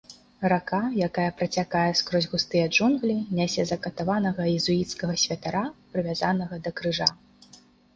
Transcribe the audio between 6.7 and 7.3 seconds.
крыжа.